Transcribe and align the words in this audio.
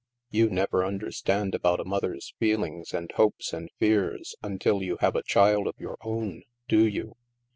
You 0.31 0.49
never 0.49 0.83
understand 0.83 1.53
about 1.53 1.79
a 1.79 1.83
mother's 1.85 2.33
feelings 2.39 2.91
and 2.91 3.11
hopes 3.11 3.53
and 3.53 3.69
fears 3.77 4.35
until 4.41 4.81
you 4.81 4.97
have 4.99 5.15
a 5.15 5.21
child 5.21 5.67
of 5.67 5.75
your 5.79 5.99
own, 6.01 6.41
do 6.67 6.87
you 6.87 7.17